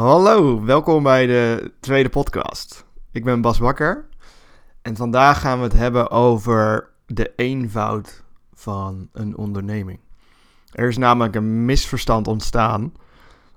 Hallo, 0.00 0.64
welkom 0.64 1.02
bij 1.02 1.26
de 1.26 1.72
tweede 1.80 2.08
podcast. 2.08 2.86
Ik 3.10 3.24
ben 3.24 3.40
Bas 3.40 3.58
Bakker 3.58 4.08
en 4.82 4.96
vandaag 4.96 5.40
gaan 5.40 5.58
we 5.58 5.64
het 5.64 5.72
hebben 5.72 6.10
over 6.10 6.90
de 7.06 7.32
eenvoud 7.36 8.24
van 8.52 9.08
een 9.12 9.36
onderneming. 9.36 10.00
Er 10.72 10.88
is 10.88 10.96
namelijk 10.96 11.34
een 11.34 11.64
misverstand 11.64 12.26
ontstaan 12.26 12.92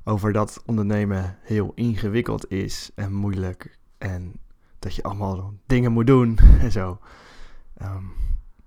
over 0.04 0.34
dat 0.34 0.64
ondernemen 0.66 1.38
heel 1.42 1.72
ingewikkeld 1.76 2.52
is 2.52 2.92
en 2.96 3.14
moeilijk 3.14 3.78
en 3.98 4.34
dat 4.80 4.96
je 4.96 5.04
allemaal 5.04 5.54
dingen 5.66 5.92
moet 5.92 6.08
doen 6.08 6.40
en 6.62 6.72
zo. 6.72 7.00
Ehm, 7.78 8.04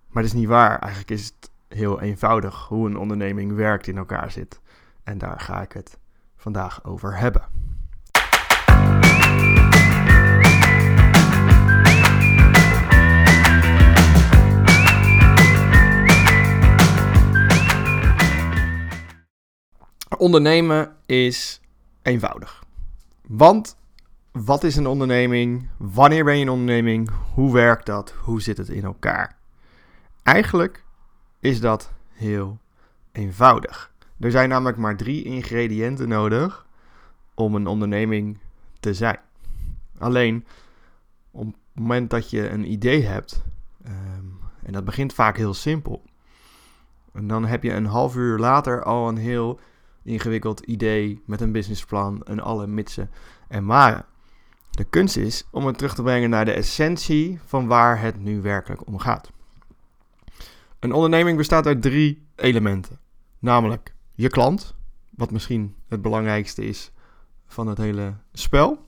maar 0.08 0.22
dat 0.22 0.24
is 0.24 0.32
niet 0.32 0.48
waar. 0.48 0.78
Eigenlijk 0.78 1.10
is 1.10 1.24
het 1.24 1.50
heel 1.68 2.00
eenvoudig 2.00 2.68
hoe 2.68 2.88
een 2.88 2.98
onderneming 2.98 3.54
werkt 3.54 3.86
in 3.86 3.96
elkaar 3.96 4.30
zit. 4.30 4.60
En 5.04 5.18
daar 5.18 5.40
ga 5.40 5.62
ik 5.62 5.72
het 5.72 5.98
vandaag 6.36 6.84
over 6.84 7.18
hebben. 7.18 7.55
Ondernemen 20.18 20.96
is 21.06 21.60
eenvoudig. 22.02 22.64
Want 23.26 23.76
wat 24.32 24.64
is 24.64 24.76
een 24.76 24.86
onderneming? 24.86 25.68
Wanneer 25.76 26.24
ben 26.24 26.36
je 26.36 26.42
een 26.42 26.50
onderneming? 26.50 27.10
Hoe 27.34 27.52
werkt 27.52 27.86
dat? 27.86 28.10
Hoe 28.10 28.42
zit 28.42 28.56
het 28.56 28.68
in 28.68 28.84
elkaar? 28.84 29.36
Eigenlijk 30.22 30.84
is 31.40 31.60
dat 31.60 31.92
heel 32.12 32.58
eenvoudig. 33.12 33.92
Er 34.20 34.30
zijn 34.30 34.48
namelijk 34.48 34.76
maar 34.76 34.96
drie 34.96 35.24
ingrediënten 35.24 36.08
nodig 36.08 36.66
om 37.34 37.54
een 37.54 37.66
onderneming 37.66 38.38
te 38.80 38.94
zijn. 38.94 39.18
Alleen 39.98 40.46
op 41.30 41.46
het 41.46 41.54
moment 41.74 42.10
dat 42.10 42.30
je 42.30 42.48
een 42.48 42.70
idee 42.70 43.02
hebt, 43.02 43.42
ehm, 43.84 44.24
en 44.62 44.72
dat 44.72 44.84
begint 44.84 45.12
vaak 45.12 45.36
heel 45.36 45.54
simpel, 45.54 46.02
en 47.12 47.26
dan 47.26 47.44
heb 47.44 47.62
je 47.62 47.72
een 47.72 47.86
half 47.86 48.16
uur 48.16 48.38
later 48.38 48.82
al 48.82 49.08
een 49.08 49.16
heel 49.16 49.60
ingewikkeld 50.06 50.60
idee 50.60 51.22
met 51.26 51.40
een 51.40 51.52
businessplan 51.52 52.22
en 52.22 52.40
alle 52.40 52.66
mitsen 52.66 53.10
en 53.48 53.64
maren. 53.64 54.04
De 54.70 54.84
kunst 54.84 55.16
is 55.16 55.46
om 55.50 55.66
het 55.66 55.76
terug 55.76 55.94
te 55.94 56.02
brengen 56.02 56.30
naar 56.30 56.44
de 56.44 56.52
essentie 56.52 57.40
van 57.44 57.66
waar 57.66 58.00
het 58.00 58.18
nu 58.18 58.40
werkelijk 58.40 58.86
om 58.86 58.98
gaat. 58.98 59.30
Een 60.78 60.92
onderneming 60.92 61.36
bestaat 61.36 61.66
uit 61.66 61.82
drie 61.82 62.26
elementen, 62.34 63.00
namelijk 63.38 63.94
je 64.14 64.28
klant, 64.28 64.74
wat 65.10 65.30
misschien 65.30 65.74
het 65.88 66.02
belangrijkste 66.02 66.64
is 66.64 66.92
van 67.46 67.66
het 67.66 67.78
hele 67.78 68.14
spel, 68.32 68.86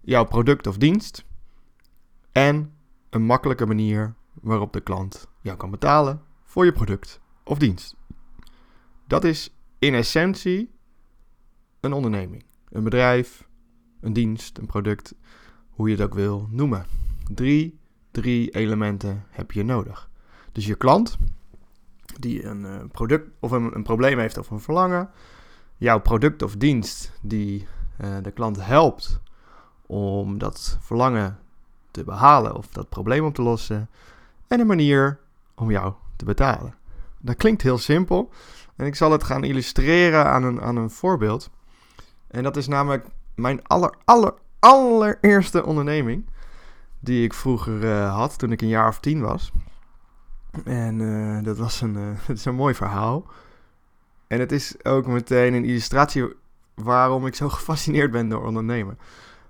jouw 0.00 0.24
product 0.24 0.66
of 0.66 0.76
dienst 0.76 1.24
en 2.32 2.72
een 3.10 3.22
makkelijke 3.22 3.66
manier 3.66 4.14
waarop 4.40 4.72
de 4.72 4.80
klant 4.80 5.28
jou 5.40 5.56
kan 5.56 5.70
betalen 5.70 6.22
voor 6.44 6.64
je 6.64 6.72
product 6.72 7.20
of 7.44 7.58
dienst. 7.58 7.96
Dat 9.06 9.24
is 9.24 9.57
in 9.78 9.94
essentie 9.94 10.70
een 11.80 11.92
onderneming, 11.92 12.44
een 12.68 12.84
bedrijf, 12.84 13.48
een 14.00 14.12
dienst, 14.12 14.58
een 14.58 14.66
product, 14.66 15.14
hoe 15.70 15.88
je 15.88 15.94
het 15.94 16.04
ook 16.04 16.14
wil 16.14 16.48
noemen. 16.50 16.86
Drie, 17.34 17.78
drie 18.10 18.50
elementen 18.50 19.24
heb 19.30 19.52
je 19.52 19.62
nodig. 19.62 20.10
Dus 20.52 20.66
je 20.66 20.74
klant, 20.74 21.18
die 22.18 22.44
een 22.44 22.60
uh, 22.60 22.76
product 22.92 23.30
of 23.40 23.50
een, 23.50 23.74
een, 23.74 23.82
probleem 23.82 24.18
heeft 24.18 24.38
of 24.38 24.50
een 24.50 24.60
verlangen. 24.60 25.10
Jouw 25.76 26.00
product 26.00 26.42
of 26.42 26.56
dienst 26.56 27.12
die 27.22 27.66
uh, 28.00 28.16
de 28.22 28.30
klant 28.30 28.64
helpt 28.64 29.20
om 29.86 30.38
dat 30.38 30.78
verlangen 30.80 31.38
te 31.90 32.04
behalen 32.04 32.56
of 32.56 32.66
dat 32.66 32.88
probleem 32.88 33.24
op 33.24 33.34
te 33.34 33.42
lossen. 33.42 33.88
En 34.46 34.60
een 34.60 34.66
manier 34.66 35.18
om 35.54 35.70
jou 35.70 35.92
te 36.16 36.24
betalen. 36.24 36.77
Dat 37.28 37.36
klinkt 37.36 37.62
heel 37.62 37.78
simpel. 37.78 38.30
En 38.76 38.86
ik 38.86 38.94
zal 38.94 39.12
het 39.12 39.24
gaan 39.24 39.44
illustreren 39.44 40.26
aan 40.26 40.42
een, 40.42 40.60
aan 40.60 40.76
een 40.76 40.90
voorbeeld. 40.90 41.50
En 42.28 42.42
dat 42.42 42.56
is 42.56 42.68
namelijk 42.68 43.06
mijn 43.34 43.66
aller, 43.66 43.94
aller, 44.04 44.34
allereerste 44.58 45.64
onderneming. 45.64 46.26
Die 47.00 47.24
ik 47.24 47.34
vroeger 47.34 47.84
uh, 47.84 48.14
had 48.14 48.38
toen 48.38 48.52
ik 48.52 48.62
een 48.62 48.68
jaar 48.68 48.88
of 48.88 49.00
tien 49.00 49.20
was. 49.20 49.52
En 50.64 50.98
uh, 50.98 51.42
dat 51.42 51.58
was 51.58 51.80
een, 51.80 51.94
uh, 52.08 52.12
het 52.26 52.38
is 52.38 52.44
een 52.44 52.54
mooi 52.54 52.74
verhaal. 52.74 53.26
En 54.26 54.40
het 54.40 54.52
is 54.52 54.84
ook 54.84 55.06
meteen 55.06 55.54
een 55.54 55.64
illustratie 55.64 56.34
waarom 56.74 57.26
ik 57.26 57.34
zo 57.34 57.48
gefascineerd 57.48 58.10
ben 58.10 58.28
door 58.28 58.44
ondernemen. 58.44 58.98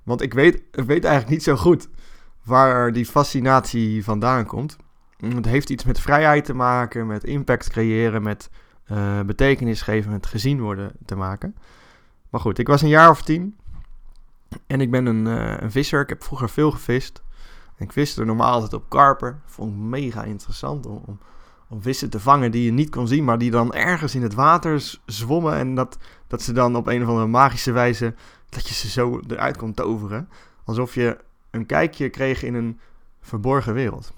Want 0.02 0.22
ik 0.22 0.34
weet, 0.34 0.54
ik 0.54 0.84
weet 0.84 1.04
eigenlijk 1.04 1.28
niet 1.28 1.42
zo 1.42 1.56
goed 1.56 1.88
waar 2.42 2.92
die 2.92 3.06
fascinatie 3.06 4.04
vandaan 4.04 4.46
komt. 4.46 4.76
Het 5.18 5.44
heeft 5.44 5.70
iets 5.70 5.84
met 5.84 6.00
vrijheid 6.00 6.44
te 6.44 6.54
maken, 6.54 7.06
met 7.06 7.24
impact 7.24 7.70
creëren, 7.70 8.22
met 8.22 8.50
uh, 8.92 9.20
betekenis 9.20 9.82
geven, 9.82 10.10
met 10.10 10.26
gezien 10.26 10.60
worden 10.60 10.92
te 11.04 11.16
maken. 11.16 11.56
Maar 12.30 12.40
goed, 12.40 12.58
ik 12.58 12.66
was 12.66 12.82
een 12.82 12.88
jaar 12.88 13.10
of 13.10 13.22
tien 13.22 13.56
en 14.66 14.80
ik 14.80 14.90
ben 14.90 15.06
een, 15.06 15.26
uh, 15.26 15.54
een 15.58 15.70
visser. 15.70 16.00
Ik 16.00 16.08
heb 16.08 16.24
vroeger 16.24 16.48
veel 16.48 16.70
gevist. 16.70 17.22
Ik 17.76 17.92
viste 17.92 18.24
normaal 18.24 18.52
altijd 18.52 18.72
op 18.72 18.88
karper. 18.88 19.40
Vond 19.44 19.72
ik 19.72 19.78
mega 19.78 20.24
interessant 20.24 20.86
om, 20.86 21.02
om, 21.06 21.18
om, 21.68 21.82
vissen 21.82 22.10
te 22.10 22.20
vangen 22.20 22.50
die 22.50 22.64
je 22.64 22.72
niet 22.72 22.90
kon 22.90 23.08
zien, 23.08 23.24
maar 23.24 23.38
die 23.38 23.50
dan 23.50 23.74
ergens 23.74 24.14
in 24.14 24.22
het 24.22 24.34
water 24.34 24.98
zwommen. 25.06 25.54
En 25.54 25.74
dat, 25.74 25.98
dat 26.26 26.42
ze 26.42 26.52
dan 26.52 26.76
op 26.76 26.86
een 26.86 27.02
of 27.02 27.08
andere 27.08 27.26
magische 27.26 27.72
wijze, 27.72 28.14
dat 28.48 28.68
je 28.68 28.74
ze 28.74 28.88
zo 28.88 29.20
eruit 29.28 29.56
kon 29.56 29.74
toveren. 29.74 30.28
Alsof 30.64 30.94
je 30.94 31.18
een 31.50 31.66
kijkje 31.66 32.08
kreeg 32.08 32.42
in 32.42 32.54
een 32.54 32.80
verborgen 33.20 33.74
wereld. 33.74 34.12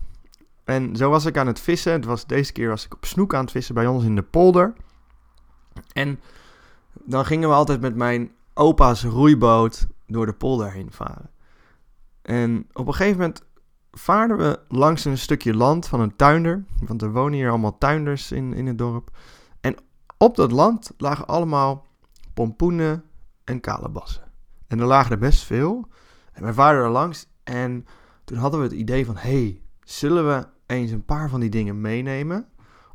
En 0.71 0.97
zo 0.97 1.11
was 1.11 1.25
ik 1.25 1.37
aan 1.37 1.47
het 1.47 1.61
vissen. 1.61 1.93
Het 1.93 2.05
was, 2.05 2.27
deze 2.27 2.53
keer 2.53 2.69
was 2.69 2.85
ik 2.85 2.95
op 2.95 3.05
snoek 3.05 3.35
aan 3.35 3.41
het 3.41 3.51
vissen 3.51 3.75
bij 3.75 3.87
ons 3.87 4.05
in 4.05 4.15
de 4.15 4.23
polder. 4.23 4.73
En 5.93 6.21
dan 6.93 7.25
gingen 7.25 7.49
we 7.49 7.55
altijd 7.55 7.81
met 7.81 7.97
mijn 7.97 8.31
opa's 8.55 9.05
roeiboot 9.05 9.87
door 10.07 10.27
de 10.27 10.33
polder 10.33 10.73
heen 10.73 10.93
varen. 10.93 11.31
En 12.23 12.67
op 12.73 12.87
een 12.87 12.95
gegeven 12.95 13.19
moment 13.19 13.45
vaarden 13.93 14.37
we 14.37 14.61
langs 14.69 15.05
een 15.05 15.19
stukje 15.19 15.55
land 15.55 15.89
van 15.89 16.01
een 16.01 16.17
tuinder. 16.17 16.65
Want 16.87 17.03
er 17.03 17.13
wonen 17.13 17.39
hier 17.39 17.49
allemaal 17.49 17.79
tuinders 17.79 18.33
in, 18.33 18.53
in 18.53 18.67
het 18.67 18.79
dorp. 18.79 19.11
En 19.61 19.77
op 20.19 20.37
dat 20.37 20.53
land 20.53 20.93
lagen 20.97 21.27
allemaal 21.27 21.87
pompoenen 22.35 23.05
en 23.45 23.61
kalebassen. 23.61 24.33
En 24.67 24.81
er 24.81 24.87
lagen 24.87 25.11
er 25.11 25.19
best 25.19 25.43
veel. 25.43 25.89
En 26.33 26.43
wij 26.43 26.53
vaarden 26.53 26.85
er 26.85 26.91
langs 26.91 27.27
en 27.45 27.87
toen 28.25 28.39
hadden 28.39 28.61
we 28.61 28.67
het 28.67 28.75
idee 28.75 29.07
van... 29.07 29.17
hey, 29.17 29.63
zullen 29.85 30.27
we 30.27 30.47
eens 30.71 30.91
een 30.91 31.05
paar 31.05 31.29
van 31.29 31.41
die 31.41 31.51
dingen 31.51 31.81
meenemen... 31.81 32.47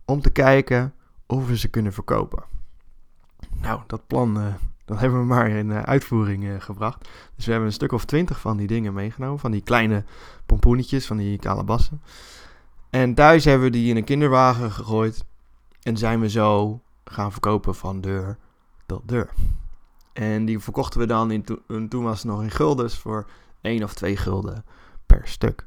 om 0.05 0.21
te 0.21 0.29
kijken 0.29 0.93
of 1.25 1.47
we 1.47 1.57
ze 1.57 1.67
kunnen 1.67 1.93
verkopen? 1.93 2.43
Nou, 3.61 3.81
dat 3.87 4.07
plan 4.07 4.37
uh, 4.37 4.53
dat 4.85 4.99
hebben 5.01 5.19
we 5.19 5.25
maar 5.25 5.49
in 5.49 5.69
uh, 5.69 5.81
uitvoering 5.81 6.43
uh, 6.43 6.61
gebracht. 6.61 7.09
Dus 7.35 7.45
we 7.45 7.51
hebben 7.51 7.69
een 7.69 7.75
stuk 7.75 7.91
of 7.91 8.05
twintig 8.05 8.39
van 8.39 8.57
die 8.57 8.67
dingen 8.67 8.93
meegenomen. 8.93 9.39
Van 9.39 9.51
die 9.51 9.61
kleine 9.61 10.03
pompoenetjes, 10.45 11.07
van 11.07 11.17
die 11.17 11.39
kalebassen. 11.39 12.01
En 12.89 13.13
thuis 13.13 13.45
hebben 13.45 13.65
we 13.65 13.77
die 13.77 13.89
in 13.89 13.97
een 13.97 14.03
kinderwagen 14.03 14.71
gegooid. 14.71 15.25
En 15.81 15.97
zijn 15.97 16.19
we 16.19 16.29
zo 16.29 16.81
gaan 17.03 17.31
verkopen 17.31 17.75
van 17.75 18.01
deur 18.01 18.37
tot 18.85 19.01
deur. 19.07 19.29
En 20.13 20.45
die 20.45 20.59
verkochten 20.59 20.99
we 20.99 21.05
dan, 21.05 21.31
in 21.31 21.43
to 21.43 21.59
toen 21.89 22.03
was 22.03 22.17
het 22.17 22.31
nog 22.31 22.41
in 22.41 22.51
guldens, 22.51 22.97
voor 22.97 23.29
1 23.61 23.83
of 23.83 23.93
2 23.93 24.17
gulden 24.17 24.65
per 25.05 25.21
stuk. 25.27 25.65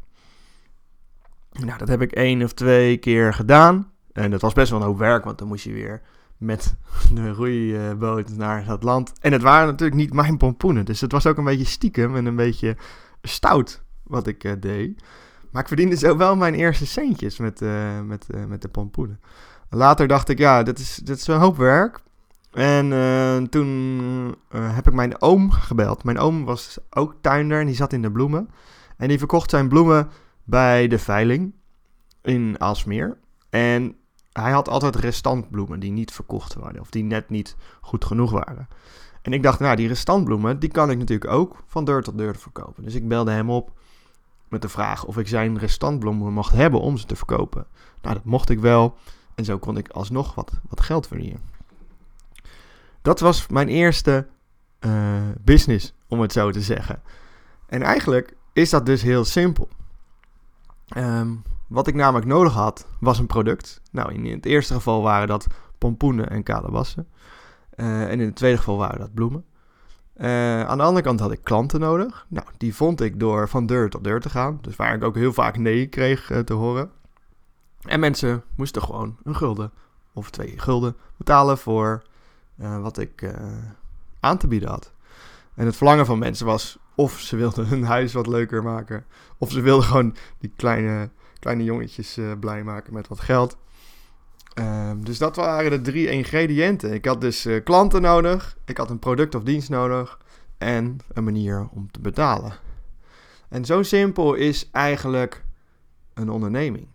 Nou, 1.65 1.79
dat 1.79 1.89
heb 1.89 2.03
ik 2.03 2.13
één 2.13 2.43
of 2.43 2.53
twee 2.53 2.97
keer 2.97 3.35
gedaan. 3.35 3.91
En 4.13 4.31
dat 4.31 4.41
was 4.41 4.53
best 4.53 4.71
wel 4.71 4.81
een 4.81 4.87
hoop 4.87 4.99
werk, 4.99 5.25
want 5.25 5.39
dan 5.39 5.49
moest 5.49 5.65
je 5.65 5.73
weer 5.73 6.01
met 6.37 6.75
de 7.15 7.31
roeiboot 7.33 8.37
naar 8.37 8.65
dat 8.65 8.83
land. 8.83 9.13
En 9.21 9.33
het 9.33 9.43
waren 9.43 9.67
natuurlijk 9.67 10.01
niet 10.01 10.13
mijn 10.13 10.37
pompoenen. 10.37 10.85
Dus 10.85 11.01
het 11.01 11.13
was 11.13 11.27
ook 11.27 11.37
een 11.37 11.45
beetje 11.45 11.65
stiekem 11.65 12.16
en 12.16 12.27
een 12.27 12.37
beetje 12.37 12.77
stout 13.22 13.83
wat 14.03 14.27
ik 14.27 14.45
uh, 14.45 14.53
deed. 14.60 15.03
Maar 15.51 15.63
ik 15.63 15.69
verdiende 15.69 15.97
zo 15.97 16.16
wel 16.16 16.37
mijn 16.37 16.55
eerste 16.55 16.87
centjes 16.87 17.39
met, 17.39 17.61
uh, 17.61 18.01
met, 18.01 18.27
uh, 18.34 18.45
met 18.45 18.63
de 18.63 18.69
pompoenen. 18.69 19.21
Later 19.71 20.07
dacht 20.07 20.28
ik, 20.28 20.39
ja, 20.39 20.63
dit 20.63 20.78
is, 20.78 20.97
dit 20.97 21.19
is 21.19 21.27
een 21.27 21.39
hoop 21.39 21.57
werk. 21.57 22.01
En 22.53 23.49
toen 23.51 24.37
heb 24.54 24.87
ik 24.87 24.93
mijn 24.93 25.21
oom 25.21 25.51
gebeld. 25.51 26.04
Mijn 26.04 26.19
oom 26.19 26.45
was 26.45 26.78
ook 26.91 27.15
tuinder 27.21 27.61
en 27.61 27.66
die 27.66 27.75
zat 27.75 27.93
in 27.93 28.03
de 28.03 28.11
bloemen. 28.11 28.51
En 28.97 29.09
die 29.09 29.19
verkocht 29.19 29.51
zijn 29.51 29.69
bloemen 29.69 30.11
bij 30.48 30.89
de 30.89 30.98
veiling 30.98 31.53
in 32.22 32.54
Aalsmeer. 32.59 33.18
En 33.50 33.97
hij 34.33 34.50
had 34.50 34.68
altijd 34.68 34.97
restantbloemen 34.97 35.80
die 35.80 35.91
niet 35.91 36.12
verkocht 36.12 36.54
waren 36.54 36.80
of 36.80 36.91
die 36.91 37.04
net 37.04 37.28
niet 37.28 37.56
goed 37.80 38.04
genoeg 38.04 38.30
waren. 38.30 38.68
En 39.22 39.33
ik 39.33 39.42
dacht, 39.42 39.59
nou, 39.59 39.77
die 39.77 39.89
restantbloemen, 39.89 40.59
die 40.59 40.71
kan 40.71 40.91
ik 40.91 40.98
natuurlijk 40.98 41.30
ook 41.30 41.62
van 41.66 41.84
deur 41.84 42.03
tot 42.03 42.18
deur 42.18 42.36
verkopen. 42.36 42.83
Dus 42.83 42.95
ik 42.95 43.09
belde 43.09 43.30
hem 43.30 43.50
op 43.50 43.72
met 44.48 44.62
de 44.62 44.68
vraag 44.68 45.04
of 45.04 45.18
ik 45.18 45.28
zijn 45.28 45.59
restantbloemen 45.59 46.33
mocht 46.33 46.53
hebben 46.53 46.80
om 46.80 46.97
ze 46.97 47.06
te 47.06 47.16
verkopen. 47.16 47.66
Nou, 48.03 48.15
dat 48.15 48.24
mocht 48.24 48.51
ik 48.51 48.59
wel. 48.60 48.97
En 49.34 49.44
zo 49.44 49.59
kon 49.59 49.77
ik 49.77 49.89
alsnog 49.89 50.34
wat, 50.34 50.53
wat 50.68 50.80
geld 50.80 51.06
verdienen. 51.06 51.41
Dat 53.03 53.21
was 53.21 53.47
mijn 53.47 53.68
eerste 53.68 54.27
uh, 54.80 55.22
business 55.41 55.94
om 56.06 56.21
het 56.21 56.33
zo 56.33 56.51
te 56.51 56.60
zeggen. 56.60 57.03
En 57.66 57.83
eigenlijk 57.83 58.36
is 58.53 58.71
dat 58.71 58.86
dus 58.86 59.03
heel 59.03 59.24
simpel. 59.24 59.68
Ehm, 60.89 61.35
wat 61.67 61.87
ik 61.87 61.95
namelijk 61.95 62.27
nodig 62.27 62.53
had, 62.53 62.87
was 63.01 63.19
een 63.19 63.27
product. 63.27 63.81
Nou, 63.91 64.13
in 64.13 64.25
het 64.25 64.47
eerste 64.47 64.75
geval 64.75 65.03
waren 65.03 65.29
dat 65.29 65.47
pompoenen 65.79 66.31
en 66.31 66.43
kalebassen. 66.43 67.09
Uh, 67.77 68.03
en 68.03 68.21
in 68.21 68.27
het 68.27 68.37
tweede 68.37 68.59
geval 68.59 68.77
waren 68.77 68.99
dat 68.99 69.15
bloemen. 69.15 69.45
Uh, 70.17 70.65
aan 70.65 70.79
de 70.79 70.85
andere 70.85 71.05
kant 71.05 71.21
had 71.21 71.33
ik 71.33 71.43
klanten 71.43 71.81
nodig. 71.81 72.27
Nou, 72.29 72.47
die 72.57 72.75
vond 72.75 73.01
ik 73.01 73.21
door 73.21 73.49
van 73.49 73.67
deur 73.67 73.91
tot 73.91 74.05
deur 74.05 74.21
te 74.21 74.31
gaan. 74.31 74.59
Dus 74.61 74.77
waar 74.77 74.95
ik 74.95 75.05
ook 75.05 75.15
heel 75.15 75.33
vaak 75.33 75.57
nee 75.57 75.87
kreeg 75.87 76.31
uh, 76.31 76.39
te 76.39 76.53
horen. 76.53 76.91
En 77.83 78.01
mensen 78.01 78.45
moesten 78.55 78.83
gewoon 78.83 79.17
een 79.23 79.37
gulden 79.37 79.73
of 80.13 80.31
twee 80.31 80.59
gulden 80.59 80.97
betalen 81.17 81.59
voor 81.59 82.03
wat 82.57 82.99
ik 82.99 83.35
aan 84.21 84.39
te 84.39 84.47
bieden 84.47 84.69
had. 84.69 84.93
En 85.55 85.67
het 85.67 85.77
verlangen 85.77 86.07
van 86.07 86.19
mensen 86.19 86.47
was 86.47 86.79
of 86.98 87.18
ze 87.21 87.36
wilden 87.36 87.66
hun 87.66 87.84
huis 87.84 88.12
wat 88.12 88.27
leuker 88.27 88.62
maken. 88.62 89.04
Of 89.39 89.50
ze 89.50 89.60
wilden 89.60 89.84
gewoon 89.84 90.16
die 90.39 90.53
kleine, 90.56 91.10
kleine 91.39 91.65
jongetjes 91.65 92.18
uh, 92.18 92.33
blij 92.41 92.65
maken 92.65 92.92
met 92.92 93.09
wat 93.09 93.21
geld. 93.21 93.56
Uh, 94.59 94.91
dus 94.97 95.18
dat 95.18 95.36
waren 95.36 95.71
de 95.71 95.80
drie 95.80 96.10
ingrediënten. 96.10 96.92
Ik 96.92 97.04
had 97.04 97.21
dus 97.21 97.47
uh, 97.47 97.65
klanten 97.65 98.03
nodig. 98.03 98.56
Ik 98.65 98.77
had 98.77 98.91
een 98.91 98.98
product 98.98 99.34
of 99.34 99.42
dienst 99.42 99.68
nodig. 99.68 100.18
En 100.59 100.98
een 101.12 101.24
manier 101.24 101.68
om 101.71 101.91
te 101.91 102.00
betalen. 102.00 102.53
En 103.48 103.65
zo 103.65 103.83
simpel 103.83 104.34
is 104.34 104.68
eigenlijk 104.72 105.44
een 106.15 106.30
onderneming. 106.30 106.86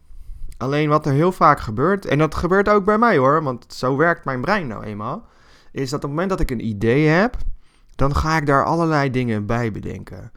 Alleen 0.58 0.90
wat 0.90 1.06
er 1.06 1.14
heel 1.14 1.32
vaak 1.32 1.60
gebeurt, 1.60 2.06
en 2.06 2.18
dat 2.18 2.36
gebeurt 2.36 2.70
ook 2.70 2.86
bij 2.86 2.98
mij 2.98 3.18
hoor, 3.18 3.44
want 3.44 3.74
zo 3.74 3.96
werkt 3.96 4.26
mijn 4.26 4.42
brein 4.42 4.68
nou 4.68 4.84
eenmaal, 4.84 5.28
is 5.72 5.90
dat 5.90 6.04
op 6.04 6.10
het 6.10 6.10
moment 6.10 6.30
dat 6.30 6.40
ik 6.40 6.52
een 6.52 6.66
idee 6.66 7.08
heb, 7.08 7.38
dan 7.96 8.16
ga 8.16 8.38
ik 8.38 8.46
daar 8.46 8.66
allerlei 8.66 9.10
dingen 9.10 9.46
bij 9.46 9.72
bedenken. 9.72 10.32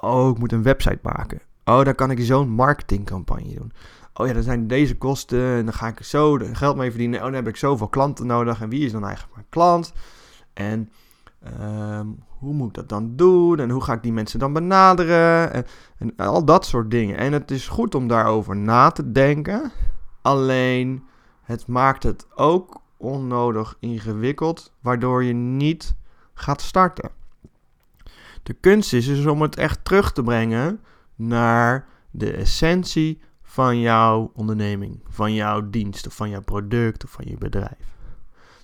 Oh, 0.00 0.30
ik 0.30 0.38
moet 0.38 0.52
een 0.52 0.62
website 0.62 0.98
maken. 1.02 1.40
Oh, 1.64 1.84
dan 1.84 1.94
kan 1.94 2.10
ik 2.10 2.20
zo'n 2.20 2.48
marketingcampagne 2.48 3.54
doen. 3.54 3.72
Oh 4.14 4.26
ja, 4.26 4.32
dan 4.32 4.42
zijn 4.42 4.66
deze 4.66 4.96
kosten 4.96 5.56
en 5.56 5.64
dan 5.64 5.74
ga 5.74 5.86
ik 5.86 6.02
zo 6.02 6.38
geld 6.52 6.76
mee 6.76 6.90
verdienen. 6.90 7.18
Oh, 7.18 7.24
dan 7.24 7.34
heb 7.34 7.48
ik 7.48 7.56
zoveel 7.56 7.88
klanten 7.88 8.26
nodig. 8.26 8.60
En 8.60 8.68
wie 8.68 8.84
is 8.84 8.92
dan 8.92 9.04
eigenlijk 9.04 9.34
mijn 9.34 9.46
klant? 9.48 9.92
En 10.52 10.90
ehm, 11.42 12.06
hoe 12.28 12.54
moet 12.54 12.68
ik 12.68 12.74
dat 12.74 12.88
dan 12.88 13.16
doen? 13.16 13.58
En 13.58 13.70
hoe 13.70 13.82
ga 13.82 13.92
ik 13.92 14.02
die 14.02 14.12
mensen 14.12 14.38
dan 14.38 14.52
benaderen? 14.52 15.52
En, 15.52 15.66
en 15.98 16.16
al 16.16 16.44
dat 16.44 16.66
soort 16.66 16.90
dingen. 16.90 17.16
En 17.16 17.32
het 17.32 17.50
is 17.50 17.68
goed 17.68 17.94
om 17.94 18.08
daarover 18.08 18.56
na 18.56 18.90
te 18.90 19.12
denken. 19.12 19.72
Alleen, 20.22 21.04
het 21.42 21.66
maakt 21.66 22.02
het 22.02 22.26
ook 22.34 22.80
onnodig 22.96 23.76
ingewikkeld, 23.80 24.72
waardoor 24.80 25.24
je 25.24 25.32
niet 25.32 25.94
gaat 26.34 26.60
starten. 26.60 27.10
De 28.42 28.52
kunst 28.52 28.92
is 28.92 29.06
dus 29.06 29.26
om 29.26 29.42
het 29.42 29.56
echt 29.56 29.84
terug 29.84 30.12
te 30.12 30.22
brengen 30.22 30.80
naar 31.14 31.88
de 32.10 32.32
essentie 32.32 33.20
van 33.42 33.80
jouw 33.80 34.30
onderneming, 34.34 35.00
van 35.08 35.34
jouw 35.34 35.70
dienst 35.70 36.06
of 36.06 36.14
van 36.14 36.30
jouw 36.30 36.42
product 36.42 37.04
of 37.04 37.10
van 37.10 37.24
je 37.28 37.38
bedrijf. 37.38 37.94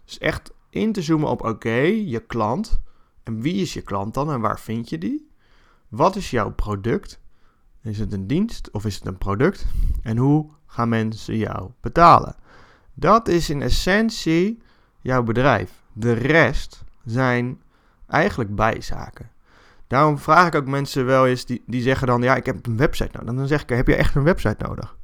Dus 0.05 0.19
echt 0.19 0.52
in 0.70 0.93
te 0.93 1.02
zoomen 1.02 1.28
op 1.28 1.44
oké, 1.44 1.81
je 1.81 2.20
klant. 2.20 2.81
En 3.22 3.40
wie 3.40 3.55
is 3.55 3.72
je 3.72 3.81
klant 3.81 4.14
dan 4.14 4.32
en 4.32 4.40
waar 4.40 4.61
vind 4.61 4.88
je 4.88 4.99
die? 4.99 5.31
Wat 5.88 6.17
is 6.17 6.31
jouw 6.31 6.52
product? 6.52 7.20
Is 7.82 7.99
het 7.99 8.12
een 8.12 8.26
dienst 8.26 8.70
of 8.70 8.84
is 8.84 8.94
het 8.94 9.06
een 9.06 9.19
product? 9.19 9.67
En 10.02 10.17
hoe 10.17 10.50
gaan 10.67 10.88
mensen 10.88 11.37
jou 11.37 11.70
betalen? 11.81 12.37
Dat 12.94 13.28
is 13.28 13.50
in 13.50 13.62
essentie 13.62 14.62
jouw 15.00 15.22
bedrijf. 15.22 15.82
De 15.93 16.12
rest 16.12 16.84
zijn 17.10 17.62
eigenlijk 18.06 18.54
bijzaken. 18.54 19.30
Daarom 19.86 20.18
vraag 20.18 20.46
ik 20.46 20.54
ook 20.54 20.66
mensen 20.66 21.06
wel 21.06 21.26
eens 21.26 21.44
die, 21.44 21.62
die 21.66 21.82
zeggen 21.82 22.06
dan: 22.06 22.22
Ja, 22.22 22.36
ik 22.36 22.46
heb 22.46 22.66
een 22.66 22.76
website 22.76 23.10
nodig. 23.12 23.34
Dan 23.34 23.46
zeg 23.46 23.62
ik: 23.62 23.68
Heb 23.68 23.86
je 23.86 23.96
echt 23.96 24.14
een 24.14 24.22
website 24.22 24.64
nodig? 24.66 24.96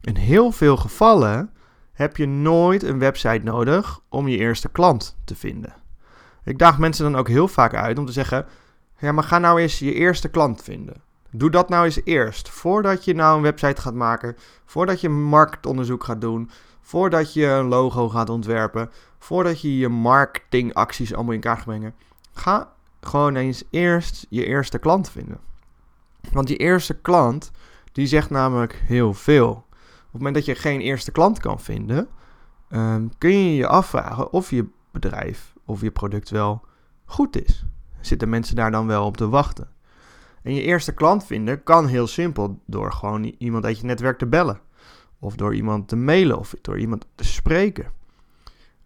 In 0.00 0.16
heel 0.16 0.52
veel 0.52 0.76
gevallen 0.76 1.50
heb 1.92 2.16
je 2.16 2.26
nooit 2.26 2.82
een 2.82 2.98
website 2.98 3.44
nodig 3.44 4.00
om 4.08 4.28
je 4.28 4.36
eerste 4.36 4.68
klant 4.68 5.16
te 5.24 5.34
vinden. 5.34 5.74
Ik 6.44 6.58
daag 6.58 6.78
mensen 6.78 7.04
dan 7.04 7.20
ook 7.20 7.28
heel 7.28 7.48
vaak 7.48 7.74
uit 7.74 7.98
om 7.98 8.06
te 8.06 8.12
zeggen: 8.12 8.46
Ja, 8.98 9.12
maar 9.12 9.24
ga 9.24 9.38
nou 9.38 9.60
eens 9.60 9.78
je 9.78 9.94
eerste 9.94 10.28
klant 10.28 10.62
vinden. 10.62 11.02
Doe 11.30 11.50
dat 11.50 11.68
nou 11.68 11.84
eens 11.84 12.00
eerst. 12.04 12.48
Voordat 12.48 13.04
je 13.04 13.14
nou 13.14 13.36
een 13.36 13.42
website 13.42 13.80
gaat 13.80 13.94
maken, 13.94 14.36
voordat 14.64 15.00
je 15.00 15.08
marktonderzoek 15.08 16.04
gaat 16.04 16.20
doen, 16.20 16.50
voordat 16.82 17.32
je 17.32 17.46
een 17.46 17.66
logo 17.66 18.08
gaat 18.08 18.28
ontwerpen, 18.28 18.90
voordat 19.18 19.60
je 19.60 19.78
je 19.78 19.88
marketingacties 19.88 21.14
allemaal 21.14 21.34
in 21.34 21.40
kaart 21.40 21.64
brengen. 21.64 21.94
Ga 22.32 22.72
gewoon 23.00 23.36
eens 23.36 23.64
eerst 23.70 24.26
je 24.28 24.46
eerste 24.46 24.78
klant 24.78 25.10
vinden. 25.10 25.40
Want 26.32 26.46
die 26.46 26.56
eerste 26.56 26.94
klant, 26.94 27.50
die 27.92 28.06
zegt 28.06 28.30
namelijk 28.30 28.82
heel 28.84 29.14
veel. 29.14 29.50
Op 29.50 29.64
het 30.02 30.12
moment 30.12 30.34
dat 30.34 30.44
je 30.44 30.54
geen 30.54 30.80
eerste 30.80 31.12
klant 31.12 31.38
kan 31.38 31.60
vinden, 31.60 32.08
um, 32.70 33.10
kun 33.18 33.30
je 33.30 33.54
je 33.54 33.66
afvragen 33.66 34.32
of 34.32 34.50
je 34.50 34.66
bedrijf 34.90 35.54
of 35.64 35.80
je 35.80 35.90
product 35.90 36.30
wel 36.30 36.64
goed 37.04 37.44
is. 37.46 37.64
Zitten 38.00 38.28
mensen 38.28 38.56
daar 38.56 38.70
dan 38.70 38.86
wel 38.86 39.06
op 39.06 39.16
te 39.16 39.28
wachten? 39.28 39.68
En 40.42 40.54
je 40.54 40.62
eerste 40.62 40.94
klant 40.94 41.26
vinden 41.26 41.62
kan 41.62 41.86
heel 41.86 42.06
simpel 42.06 42.60
door 42.66 42.92
gewoon 42.92 43.34
iemand 43.38 43.64
uit 43.64 43.78
je 43.78 43.86
netwerk 43.86 44.18
te 44.18 44.26
bellen. 44.26 44.60
Of 45.22 45.36
door 45.36 45.54
iemand 45.54 45.88
te 45.88 45.96
mailen 45.96 46.38
of 46.38 46.54
door 46.60 46.78
iemand 46.78 47.06
te 47.14 47.24
spreken. 47.24 47.86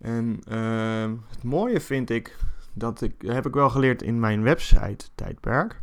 En 0.01 0.41
uh, 0.49 1.19
het 1.29 1.43
mooie 1.43 1.81
vind 1.81 2.11
ik, 2.11 2.37
dat 2.73 3.01
ik, 3.01 3.15
heb 3.19 3.47
ik 3.47 3.55
wel 3.55 3.71
geleerd 3.71 4.03
in 4.03 4.21
mijn 4.21 4.43
website 4.43 5.07
tijdperk, 5.15 5.83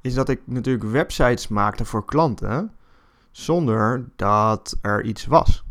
is 0.00 0.14
dat 0.14 0.28
ik 0.28 0.40
natuurlijk 0.44 0.84
websites 0.84 1.48
maakte 1.48 1.84
voor 1.84 2.04
klanten 2.04 2.72
zonder 3.30 4.04
dat 4.16 4.78
er 4.82 5.04
iets 5.04 5.26
was. 5.26 5.64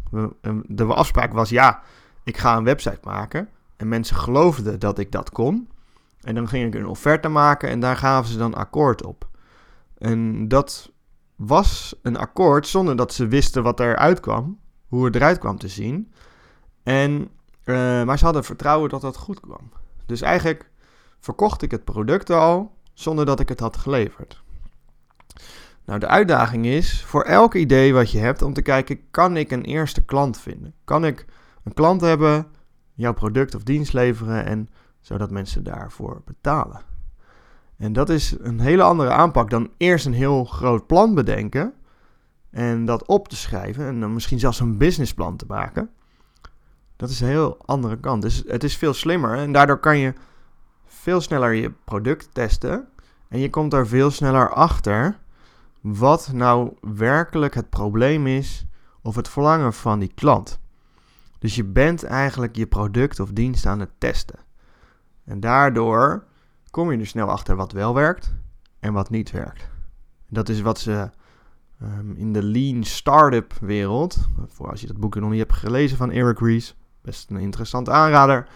De 0.65 0.83
afspraak 0.83 1.33
was 1.33 1.49
ja, 1.49 1.81
ik 2.23 2.37
ga 2.37 2.57
een 2.57 2.63
website 2.63 2.99
maken 3.03 3.49
en 3.77 3.87
mensen 3.87 4.15
geloofden 4.15 4.79
dat 4.79 4.99
ik 4.99 5.11
dat 5.11 5.29
kon. 5.29 5.69
En 6.21 6.35
dan 6.35 6.47
ging 6.47 6.67
ik 6.73 6.79
een 6.79 6.87
offerte 6.87 7.29
maken 7.29 7.69
en 7.69 7.79
daar 7.79 7.97
gaven 7.97 8.31
ze 8.31 8.37
dan 8.37 8.53
akkoord 8.53 9.05
op. 9.05 9.29
En 9.97 10.47
dat 10.47 10.91
was 11.45 11.95
een 12.01 12.17
akkoord 12.17 12.67
zonder 12.67 12.95
dat 12.95 13.13
ze 13.13 13.27
wisten 13.27 13.63
wat 13.63 13.79
eruit 13.79 14.19
kwam, 14.19 14.59
hoe 14.87 15.05
het 15.05 15.15
eruit 15.15 15.37
kwam 15.37 15.57
te 15.57 15.67
zien. 15.67 16.13
En, 16.83 17.29
uh, 17.65 18.03
maar 18.03 18.17
ze 18.17 18.25
hadden 18.25 18.43
vertrouwen 18.43 18.89
dat 18.89 19.01
dat 19.01 19.17
goed 19.17 19.39
kwam. 19.39 19.71
Dus 20.05 20.21
eigenlijk 20.21 20.69
verkocht 21.19 21.61
ik 21.61 21.71
het 21.71 21.83
product 21.83 22.29
al 22.29 22.75
zonder 22.93 23.25
dat 23.25 23.39
ik 23.39 23.49
het 23.49 23.59
had 23.59 23.77
geleverd. 23.77 24.43
Nou, 25.85 25.99
de 25.99 26.07
uitdaging 26.07 26.65
is 26.65 27.03
voor 27.03 27.23
elk 27.23 27.55
idee 27.55 27.93
wat 27.93 28.11
je 28.11 28.19
hebt 28.19 28.41
om 28.41 28.53
te 28.53 28.61
kijken: 28.61 28.99
kan 29.11 29.37
ik 29.37 29.51
een 29.51 29.63
eerste 29.63 30.05
klant 30.05 30.39
vinden? 30.39 30.73
Kan 30.83 31.05
ik 31.05 31.25
een 31.63 31.73
klant 31.73 32.01
hebben, 32.01 32.47
jouw 32.93 33.13
product 33.13 33.55
of 33.55 33.63
dienst 33.63 33.93
leveren 33.93 34.45
en 34.45 34.69
zodat 34.99 35.31
mensen 35.31 35.63
daarvoor 35.63 36.21
betalen? 36.25 36.90
En 37.81 37.93
dat 37.93 38.09
is 38.09 38.35
een 38.39 38.59
hele 38.59 38.83
andere 38.83 39.09
aanpak 39.09 39.49
dan 39.49 39.69
eerst 39.77 40.05
een 40.05 40.13
heel 40.13 40.45
groot 40.45 40.87
plan 40.87 41.15
bedenken 41.15 41.73
en 42.49 42.85
dat 42.85 43.07
op 43.07 43.27
te 43.27 43.35
schrijven 43.35 43.85
en 43.85 43.99
dan 43.99 44.13
misschien 44.13 44.39
zelfs 44.39 44.59
een 44.59 44.77
businessplan 44.77 45.35
te 45.35 45.45
maken. 45.47 45.89
Dat 46.95 47.09
is 47.09 47.21
een 47.21 47.27
heel 47.27 47.57
andere 47.65 47.99
kant. 47.99 48.21
Dus 48.21 48.43
het 48.47 48.63
is 48.63 48.77
veel 48.77 48.93
slimmer 48.93 49.37
en 49.37 49.51
daardoor 49.51 49.79
kan 49.79 49.97
je 49.97 50.13
veel 50.85 51.21
sneller 51.21 51.53
je 51.53 51.71
product 51.83 52.29
testen 52.33 52.87
en 53.27 53.39
je 53.39 53.49
komt 53.49 53.73
er 53.73 53.87
veel 53.87 54.11
sneller 54.11 54.49
achter 54.49 55.17
wat 55.81 56.31
nou 56.33 56.73
werkelijk 56.81 57.53
het 57.53 57.69
probleem 57.69 58.27
is 58.27 58.65
of 59.01 59.15
het 59.15 59.29
verlangen 59.29 59.73
van 59.73 59.99
die 59.99 60.11
klant. 60.15 60.59
Dus 61.39 61.55
je 61.55 61.63
bent 61.63 62.03
eigenlijk 62.03 62.55
je 62.55 62.67
product 62.67 63.19
of 63.19 63.31
dienst 63.31 63.65
aan 63.65 63.79
het 63.79 63.91
testen. 63.97 64.39
En 65.25 65.39
daardoor 65.39 66.29
kom 66.71 66.91
je 66.91 66.97
er 66.97 67.07
snel 67.07 67.27
achter 67.27 67.55
wat 67.55 67.71
wel 67.71 67.93
werkt 67.93 68.33
en 68.79 68.93
wat 68.93 69.09
niet 69.09 69.31
werkt. 69.31 69.69
Dat 70.27 70.49
is 70.49 70.61
wat 70.61 70.79
ze 70.79 71.09
um, 71.81 72.15
in 72.15 72.33
de 72.33 72.43
lean 72.43 72.83
startup 72.83 73.53
wereld, 73.61 74.17
voor 74.47 74.69
als 74.69 74.81
je 74.81 74.87
dat 74.87 74.97
boek 74.97 75.15
nog 75.15 75.29
niet 75.29 75.39
hebt 75.39 75.53
gelezen 75.53 75.97
van 75.97 76.11
Eric 76.11 76.39
Ries, 76.39 76.75
best 77.01 77.29
een 77.29 77.37
interessante 77.37 77.91
aanrader, 77.91 78.47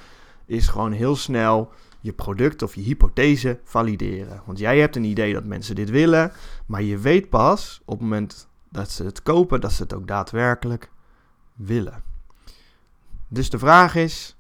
is 0.46 0.68
gewoon 0.68 0.92
heel 0.92 1.16
snel 1.16 1.72
je 2.02 2.14
product 2.14 2.62
of 2.62 2.76
je 2.76 2.82
hypothese 2.82 3.60
valideren. 3.64 4.42
Want 4.46 4.60
jij 4.60 4.80
hebt 4.80 4.96
een 4.96 5.04
idee 5.04 5.34
dat 5.34 5.46
mensen 5.46 5.76
dit 5.76 5.90
willen, 5.90 6.32
maar 6.66 6.82
je 6.82 6.98
weet 6.98 7.30
pas 7.30 7.82
op 7.86 7.94
het 7.94 8.02
moment 8.02 8.48
dat 8.70 8.92
ze 8.92 9.04
het 9.04 9.24
kopen, 9.24 9.62
dat 9.62 9.72
ze 9.72 9.84
het 9.84 9.94
ook 9.94 10.08
daadwerkelijk 10.08 10.92
willen. 11.54 12.04
Dus 13.28 13.50
de 13.50 13.60
vraag 13.60 13.96
is: 13.96 14.36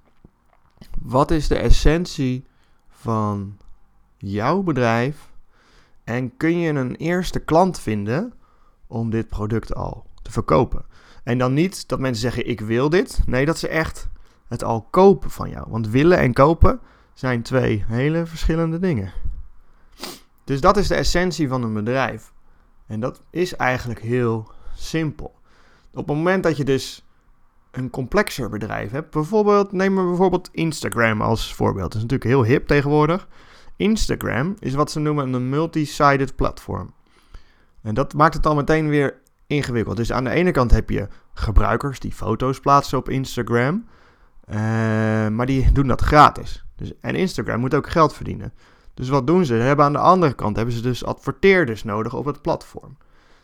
wat 1.01 1.31
is 1.31 1.47
de 1.47 1.57
essentie 1.57 2.45
van 2.89 3.57
jouw 4.17 4.61
bedrijf 4.61 5.31
en 6.03 6.37
kun 6.37 6.59
je 6.59 6.73
een 6.73 6.95
eerste 6.95 7.39
klant 7.39 7.79
vinden 7.79 8.33
om 8.87 9.09
dit 9.09 9.27
product 9.27 9.75
al 9.75 10.05
te 10.21 10.31
verkopen. 10.31 10.85
En 11.23 11.37
dan 11.37 11.53
niet 11.53 11.87
dat 11.87 11.99
mensen 11.99 12.21
zeggen 12.21 12.49
ik 12.49 12.59
wil 12.59 12.89
dit. 12.89 13.21
Nee, 13.25 13.45
dat 13.45 13.57
ze 13.57 13.67
echt 13.67 14.09
het 14.47 14.63
al 14.63 14.81
kopen 14.81 15.29
van 15.29 15.49
jou. 15.49 15.65
Want 15.69 15.89
willen 15.89 16.17
en 16.17 16.33
kopen 16.33 16.79
zijn 17.13 17.41
twee 17.41 17.83
hele 17.87 18.25
verschillende 18.25 18.79
dingen. 18.79 19.11
Dus 20.43 20.61
dat 20.61 20.77
is 20.77 20.87
de 20.87 20.95
essentie 20.95 21.47
van 21.47 21.63
een 21.63 21.73
bedrijf. 21.73 22.33
En 22.87 22.99
dat 22.99 23.21
is 23.29 23.55
eigenlijk 23.55 24.01
heel 24.01 24.51
simpel. 24.75 25.35
Op 25.91 26.07
het 26.07 26.15
moment 26.15 26.43
dat 26.43 26.57
je 26.57 26.63
dus 26.63 27.05
een 27.71 27.89
complexer 27.89 28.49
bedrijf 28.49 28.91
hebt, 28.91 29.11
bijvoorbeeld, 29.11 29.71
neem 29.71 29.95
we 29.95 30.03
bijvoorbeeld 30.03 30.49
Instagram 30.51 31.21
als 31.21 31.53
voorbeeld. 31.53 31.91
Dat 31.91 31.95
is 31.95 32.01
natuurlijk 32.01 32.29
heel 32.29 32.43
hip 32.43 32.67
tegenwoordig. 32.67 33.27
Instagram 33.75 34.55
is 34.59 34.73
wat 34.73 34.91
ze 34.91 34.99
noemen 34.99 35.33
een 35.33 35.49
multi-sided 35.49 36.35
platform. 36.35 36.93
En 37.81 37.93
dat 37.93 38.13
maakt 38.13 38.33
het 38.33 38.45
al 38.45 38.55
meteen 38.55 38.89
weer 38.89 39.21
ingewikkeld. 39.47 39.97
Dus 39.97 40.11
aan 40.11 40.23
de 40.23 40.29
ene 40.29 40.51
kant 40.51 40.71
heb 40.71 40.89
je 40.89 41.07
gebruikers 41.33 41.99
die 41.99 42.11
foto's 42.11 42.59
plaatsen 42.59 42.97
op 42.97 43.09
Instagram, 43.09 43.85
uh, 44.49 44.55
maar 45.27 45.45
die 45.45 45.71
doen 45.71 45.87
dat 45.87 46.01
gratis. 46.01 46.65
Dus, 46.75 46.91
en 47.01 47.15
Instagram 47.15 47.59
moet 47.59 47.73
ook 47.73 47.89
geld 47.89 48.13
verdienen. 48.13 48.53
Dus 48.93 49.09
wat 49.09 49.27
doen 49.27 49.45
ze? 49.45 49.55
ze 49.55 49.61
hebben 49.61 49.85
aan 49.85 49.93
de 49.93 49.99
andere 49.99 50.33
kant 50.33 50.55
hebben 50.55 50.75
ze 50.75 50.81
dus 50.81 51.05
adverteerders 51.05 51.83
nodig 51.83 52.13
op 52.13 52.25
het 52.25 52.41
platform. 52.41 52.97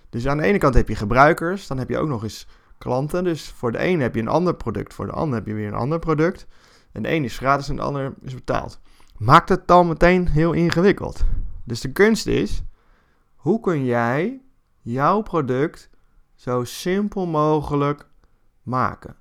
Dus 0.10 0.28
aan 0.28 0.38
de 0.38 0.44
ene 0.44 0.58
kant 0.58 0.74
heb 0.74 0.88
je 0.88 0.96
gebruikers, 0.96 1.68
dan 1.68 1.78
heb 1.78 1.90
je 1.90 1.98
ook 1.98 2.08
nog 2.08 2.24
eens 2.24 2.48
klanten. 2.78 3.24
Dus 3.24 3.50
voor 3.50 3.72
de 3.72 3.86
een 3.86 4.00
heb 4.00 4.16
je 4.16 4.22
een 4.22 4.28
ander 4.28 4.56
product, 4.56 4.94
voor 4.94 5.06
de 5.06 5.12
ander 5.12 5.38
heb 5.38 5.48
je 5.48 5.54
weer 5.54 5.68
een 5.68 5.74
ander 5.74 6.00
product. 6.00 6.48
En 6.92 7.02
de 7.02 7.12
een 7.12 7.24
is 7.24 7.38
gratis 7.38 7.70
en 7.70 7.76
de 7.76 7.82
ander 7.82 8.14
is 8.22 8.34
betaald. 8.34 8.80
Maakt 9.22 9.50
het 9.50 9.68
dan 9.68 9.88
meteen 9.88 10.28
heel 10.28 10.52
ingewikkeld. 10.54 11.24
Dus 11.64 11.82
de 11.82 11.92
kunst 11.92 12.28
is, 12.28 12.64
hoe 13.36 13.60
kun 13.60 13.86
jij 13.86 14.42
jouw 14.80 15.22
product 15.22 15.90
zo 16.36 16.64
simpel 16.64 17.28
mogelijk 17.28 18.08
maken? 18.64 19.16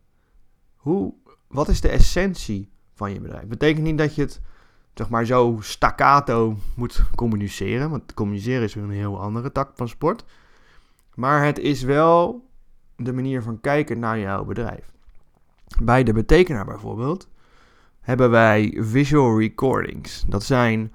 Hoe, 0.76 1.14
wat 1.48 1.68
is 1.68 1.80
de 1.80 1.88
essentie 1.88 2.72
van 2.94 3.12
je 3.12 3.20
bedrijf? 3.20 3.46
Betekent 3.46 3.84
niet 3.84 3.98
dat 3.98 4.14
je 4.14 4.22
het 4.22 4.40
zeg 4.94 5.08
maar 5.08 5.24
zo 5.24 5.58
staccato 5.60 6.56
moet 6.74 7.02
communiceren, 7.14 7.90
want 7.90 8.14
communiceren 8.14 8.62
is 8.62 8.74
een 8.74 8.90
heel 8.90 9.20
andere 9.20 9.52
tak 9.52 9.70
van 9.74 9.88
sport. 9.88 10.24
Maar 11.14 11.44
het 11.44 11.58
is 11.58 11.82
wel 11.82 12.48
de 12.96 13.12
manier 13.12 13.42
van 13.42 13.60
kijken 13.60 13.98
naar 13.98 14.18
jouw 14.18 14.44
bedrijf. 14.44 14.92
Bij 15.82 16.02
de 16.02 16.12
betekenaar 16.12 16.64
bijvoorbeeld 16.64 17.28
hebben 18.00 18.30
wij 18.30 18.76
visual 18.80 19.38
recordings. 19.38 20.24
Dat 20.26 20.42
zijn 20.42 20.92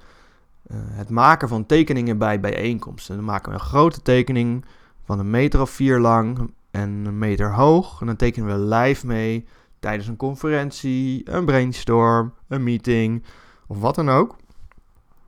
uh, 0.67 0.77
het 0.81 1.09
maken 1.09 1.47
van 1.47 1.65
tekeningen 1.65 2.17
bij 2.17 2.39
bijeenkomsten. 2.39 3.15
Dan 3.15 3.25
maken 3.25 3.51
we 3.51 3.57
een 3.57 3.65
grote 3.65 4.01
tekening 4.01 4.65
van 5.03 5.19
een 5.19 5.29
meter 5.29 5.61
of 5.61 5.69
vier 5.69 5.99
lang 5.99 6.51
en 6.71 6.89
een 7.05 7.17
meter 7.17 7.53
hoog. 7.53 8.01
En 8.01 8.07
dan 8.07 8.15
tekenen 8.15 8.47
we 8.47 8.75
live 8.75 9.07
mee 9.07 9.45
tijdens 9.79 10.07
een 10.07 10.17
conferentie, 10.17 11.31
een 11.31 11.45
brainstorm, 11.45 12.33
een 12.47 12.63
meeting 12.63 13.23
of 13.67 13.79
wat 13.79 13.95
dan 13.95 14.09
ook. 14.09 14.35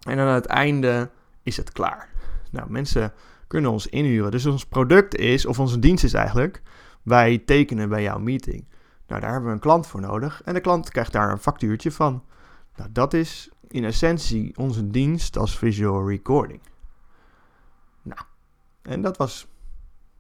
En 0.02 0.20
aan 0.20 0.34
het 0.34 0.46
einde 0.46 1.10
is 1.44 1.58
het 1.58 1.72
klaar. 1.72 2.10
Nou, 2.52 2.72
mensen 2.72 3.14
kunnen 3.48 3.72
ons 3.72 3.88
inhuren. 3.88 4.32
Dus 4.32 4.46
ons 4.46 4.66
product 4.66 5.16
is, 5.16 5.46
of 5.46 5.60
onze 5.60 5.80
dienst 5.80 6.04
is 6.04 6.14
eigenlijk, 6.14 6.62
wij 7.04 7.38
tekenen 7.38 7.90
bij 7.90 8.02
jouw 8.02 8.20
meeting. 8.20 8.66
Nou, 9.08 9.22
daar 9.22 9.32
hebben 9.32 9.50
we 9.50 9.56
een 9.56 9.62
klant 9.62 9.88
voor 9.88 10.02
nodig 10.02 10.42
en 10.44 10.54
de 10.54 10.62
klant 10.62 10.90
krijgt 10.90 11.12
daar 11.12 11.32
een 11.32 11.38
factuurtje 11.38 11.92
van. 11.92 12.24
Nou, 12.76 12.92
dat 12.92 13.14
is 13.14 13.50
in 13.68 13.84
essentie 13.84 14.58
onze 14.58 14.88
dienst 14.88 15.38
als 15.38 15.58
visual 15.58 16.08
recording. 16.08 16.62
Nou, 18.02 18.22
en 18.82 19.02
dat 19.02 19.18
was 19.18 19.48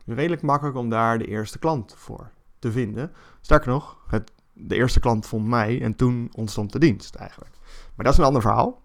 redelijk 0.05 0.41
makkelijk 0.41 0.77
om 0.77 0.89
daar 0.89 1.17
de 1.17 1.27
eerste 1.27 1.59
klant 1.59 1.93
voor 1.97 2.29
te 2.59 2.71
vinden. 2.71 3.11
Sterker 3.41 3.69
nog, 3.69 3.97
het, 4.07 4.31
de 4.53 4.75
eerste 4.75 4.99
klant 4.99 5.25
vond 5.25 5.47
mij 5.47 5.81
en 5.81 5.95
toen 5.95 6.29
ontstond 6.35 6.71
de 6.71 6.79
dienst 6.79 7.15
eigenlijk. 7.15 7.55
Maar 7.95 8.05
dat 8.05 8.13
is 8.13 8.19
een 8.19 8.25
ander 8.25 8.41
verhaal. 8.41 8.81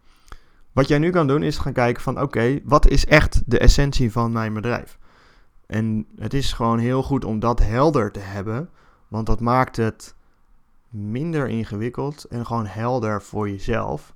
Wat 0.72 0.88
jij 0.88 0.98
nu 0.98 1.10
kan 1.10 1.26
doen 1.26 1.42
is 1.42 1.58
gaan 1.58 1.72
kijken 1.72 2.02
van 2.02 2.20
oké, 2.20 2.60
wat 2.64 2.88
is 2.88 3.06
echt 3.06 3.42
de 3.46 3.58
essentie 3.58 4.12
van 4.12 4.32
mijn 4.32 4.54
bedrijf? 4.54 4.98
En 5.66 6.06
het 6.16 6.34
is 6.34 6.52
gewoon 6.52 6.78
heel 6.78 7.02
goed 7.02 7.24
om 7.24 7.38
dat 7.38 7.58
helder 7.58 8.12
te 8.12 8.20
hebben, 8.20 8.70
want 9.12 9.26
dat 9.26 9.40
maakt 9.40 9.76
het 9.76 10.14
minder 10.88 11.48
ingewikkeld 11.48 12.24
en 12.24 12.46
gewoon 12.46 12.66
helder 12.66 13.22
voor 13.22 13.50
jezelf. 13.50 14.14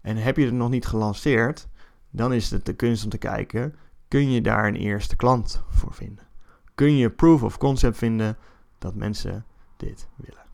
En 0.00 0.16
heb 0.16 0.36
je 0.36 0.44
het 0.44 0.54
nog 0.54 0.70
niet 0.70 0.86
gelanceerd, 0.86 1.68
dan 2.10 2.32
is 2.32 2.50
het 2.50 2.66
de 2.66 2.72
kunst 2.72 3.04
om 3.04 3.10
te 3.10 3.18
kijken, 3.18 3.74
kun 4.08 4.30
je 4.30 4.40
daar 4.40 4.66
een 4.66 4.76
eerste 4.76 5.16
klant 5.16 5.62
voor 5.68 5.94
vinden? 5.94 6.26
Kun 6.74 6.96
je 6.96 7.10
proof 7.10 7.42
of 7.42 7.58
concept 7.58 7.96
vinden 7.96 8.36
dat 8.78 8.94
mensen 8.94 9.44
dit 9.76 10.08
willen? 10.16 10.44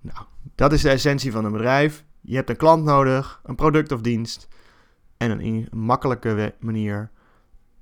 Nou, 0.00 0.26
dat 0.54 0.72
is 0.72 0.82
de 0.82 0.90
essentie 0.90 1.32
van 1.32 1.44
een 1.44 1.52
bedrijf. 1.52 2.04
Je 2.20 2.34
hebt 2.34 2.50
een 2.50 2.56
klant 2.56 2.84
nodig, 2.84 3.40
een 3.44 3.56
product 3.56 3.92
of 3.92 4.00
dienst 4.00 4.48
en 5.16 5.44
een 5.44 5.68
makkelijke 5.70 6.54
manier 6.60 7.10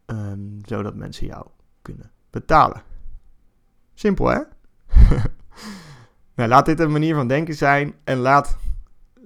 ehm, 0.06 0.40
zodat 0.62 0.94
mensen 0.94 1.26
jou 1.26 1.46
kunnen 1.82 2.10
betalen. 2.30 2.82
Simpel 3.94 4.26
hè? 4.26 4.40
nou, 6.36 6.48
laat 6.48 6.66
dit 6.66 6.80
een 6.80 6.92
manier 6.92 7.14
van 7.14 7.28
denken 7.28 7.54
zijn 7.54 7.94
en 8.04 8.18
laat 8.18 8.56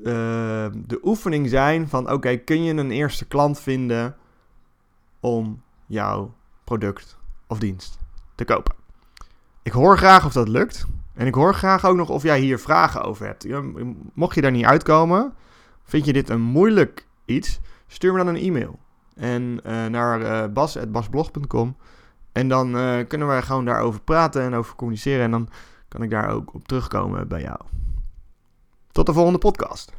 ehm, 0.04 0.72
de 0.86 1.00
oefening 1.02 1.48
zijn 1.48 1.88
van 1.88 2.10
oké, 2.10 2.36
kun 2.36 2.62
je 2.62 2.74
een 2.74 2.90
eerste 2.90 3.26
klant 3.26 3.60
vinden 3.60 4.16
om 5.20 5.62
jouw 5.86 6.34
product 6.64 7.18
of 7.46 7.58
dienst 7.58 7.98
te 8.34 8.44
kopen? 8.44 8.74
Ik 9.62 9.72
hoor 9.72 9.98
graag 9.98 10.24
of 10.24 10.32
dat 10.32 10.48
lukt. 10.48 10.86
En 11.14 11.26
ik 11.26 11.34
hoor 11.34 11.54
graag 11.54 11.84
ook 11.84 11.96
nog 11.96 12.08
of 12.08 12.22
jij 12.22 12.40
hier 12.40 12.58
vragen 12.58 13.02
over 13.02 13.26
hebt. 13.26 13.46
Mocht 14.14 14.34
je 14.34 14.40
daar 14.40 14.50
niet 14.50 14.64
uitkomen, 14.64 15.34
vind 15.84 16.04
je 16.04 16.12
dit 16.12 16.28
een 16.28 16.40
moeilijk 16.40 17.06
iets, 17.24 17.60
stuur 17.86 18.12
me 18.12 18.18
dan 18.18 18.26
een 18.26 18.40
e-mail. 18.40 18.78
En 19.14 19.60
uh, 19.66 19.86
naar 19.86 20.20
uh, 20.20 20.52
bas.basblog.com. 20.52 21.76
En 22.32 22.48
dan 22.48 22.76
uh, 22.76 23.06
kunnen 23.08 23.36
we 23.36 23.42
gewoon 23.42 23.64
daarover 23.64 24.00
praten 24.00 24.42
en 24.42 24.54
over 24.54 24.76
communiceren. 24.76 25.24
En 25.24 25.30
dan 25.30 25.48
kan 25.88 26.02
ik 26.02 26.10
daar 26.10 26.30
ook 26.30 26.54
op 26.54 26.68
terugkomen 26.68 27.28
bij 27.28 27.40
jou. 27.40 27.58
Tot 28.92 29.06
de 29.06 29.12
volgende 29.12 29.38
podcast. 29.38 29.92